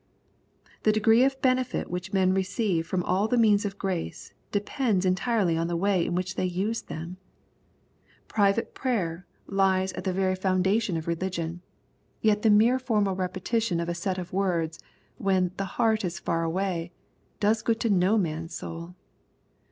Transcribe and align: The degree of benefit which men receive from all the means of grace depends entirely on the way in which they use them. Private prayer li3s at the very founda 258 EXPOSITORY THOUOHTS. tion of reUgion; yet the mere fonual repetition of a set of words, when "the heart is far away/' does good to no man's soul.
The 0.81 0.91
degree 0.91 1.23
of 1.23 1.39
benefit 1.43 1.87
which 1.87 2.11
men 2.11 2.33
receive 2.33 2.87
from 2.87 3.03
all 3.03 3.27
the 3.27 3.37
means 3.37 3.65
of 3.65 3.77
grace 3.77 4.33
depends 4.51 5.05
entirely 5.05 5.55
on 5.55 5.67
the 5.67 5.75
way 5.77 6.03
in 6.07 6.15
which 6.15 6.33
they 6.33 6.45
use 6.47 6.81
them. 6.81 7.17
Private 8.27 8.73
prayer 8.73 9.27
li3s 9.47 9.95
at 9.95 10.03
the 10.03 10.11
very 10.11 10.33
founda 10.33 10.63
258 10.81 10.97
EXPOSITORY 10.97 11.15
THOUOHTS. 11.15 11.33
tion 11.35 11.47
of 11.47 11.53
reUgion; 11.53 11.59
yet 12.23 12.41
the 12.41 12.49
mere 12.49 12.79
fonual 12.79 13.15
repetition 13.15 13.79
of 13.79 13.89
a 13.89 13.93
set 13.93 14.17
of 14.17 14.33
words, 14.33 14.79
when 15.19 15.51
"the 15.57 15.65
heart 15.77 16.03
is 16.03 16.17
far 16.17 16.43
away/' 16.45 16.89
does 17.39 17.61
good 17.61 17.79
to 17.81 17.91
no 17.91 18.17
man's 18.17 18.55
soul. 18.55 18.95